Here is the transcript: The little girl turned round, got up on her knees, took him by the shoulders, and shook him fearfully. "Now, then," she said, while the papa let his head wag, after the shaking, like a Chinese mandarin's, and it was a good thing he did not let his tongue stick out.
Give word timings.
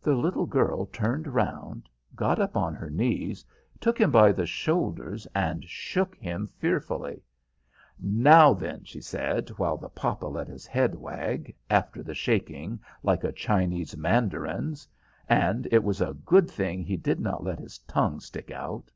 The 0.00 0.14
little 0.14 0.46
girl 0.46 0.86
turned 0.86 1.26
round, 1.26 1.88
got 2.14 2.38
up 2.38 2.56
on 2.56 2.76
her 2.76 2.90
knees, 2.90 3.44
took 3.80 4.00
him 4.00 4.12
by 4.12 4.30
the 4.30 4.46
shoulders, 4.46 5.26
and 5.34 5.64
shook 5.64 6.14
him 6.14 6.46
fearfully. 6.46 7.24
"Now, 7.98 8.54
then," 8.54 8.84
she 8.84 9.00
said, 9.00 9.48
while 9.58 9.76
the 9.76 9.88
papa 9.88 10.26
let 10.28 10.46
his 10.46 10.64
head 10.64 10.94
wag, 10.94 11.56
after 11.68 12.04
the 12.04 12.14
shaking, 12.14 12.78
like 13.02 13.24
a 13.24 13.32
Chinese 13.32 13.96
mandarin's, 13.96 14.86
and 15.28 15.66
it 15.72 15.82
was 15.82 16.00
a 16.00 16.14
good 16.24 16.48
thing 16.48 16.84
he 16.84 16.96
did 16.96 17.18
not 17.18 17.42
let 17.42 17.58
his 17.58 17.78
tongue 17.80 18.20
stick 18.20 18.52
out. 18.52 18.92